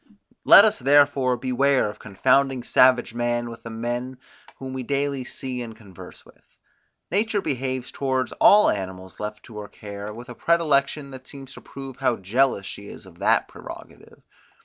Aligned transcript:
Let 0.45 0.65
us 0.65 0.79
therefore 0.79 1.37
beware 1.37 1.87
of 1.87 1.99
confounding 1.99 2.63
savage 2.63 3.13
man 3.13 3.51
with 3.51 3.61
the 3.61 3.69
men, 3.69 4.17
whom 4.57 4.73
we 4.73 4.81
daily 4.81 5.23
see 5.25 5.61
and 5.61 5.75
converse 5.75 6.25
with. 6.25 6.41
Nature 7.11 7.39
behaves 7.39 7.91
towards 7.91 8.31
all 8.39 8.71
animals 8.71 9.19
left 9.19 9.43
to 9.43 9.59
her 9.59 9.67
care 9.67 10.11
with 10.11 10.27
a 10.29 10.33
predilection, 10.33 11.11
that 11.11 11.27
seems 11.27 11.53
to 11.53 11.61
prove 11.61 11.97
how 11.97 12.15
jealous 12.15 12.65
she 12.65 12.87
is 12.87 13.05
of 13.05 13.19
that 13.19 13.47
prerogative. 13.47 14.23